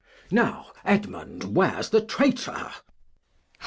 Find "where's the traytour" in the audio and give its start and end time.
1.55-2.71